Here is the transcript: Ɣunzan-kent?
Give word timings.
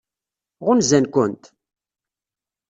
Ɣunzan-kent? 0.65 1.43